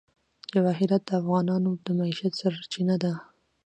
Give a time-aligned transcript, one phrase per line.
[0.51, 3.13] جواهرات د افغانانو د معیشت سرچینه ده.